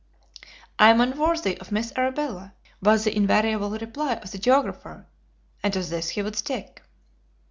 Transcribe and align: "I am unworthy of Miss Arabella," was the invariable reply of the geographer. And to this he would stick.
"I 0.79 0.89
am 0.89 0.99
unworthy 0.99 1.59
of 1.59 1.71
Miss 1.71 1.93
Arabella," 1.95 2.55
was 2.81 3.03
the 3.03 3.15
invariable 3.15 3.69
reply 3.69 4.13
of 4.13 4.31
the 4.31 4.39
geographer. 4.39 5.05
And 5.61 5.71
to 5.73 5.83
this 5.83 6.09
he 6.09 6.23
would 6.23 6.35
stick. 6.35 6.81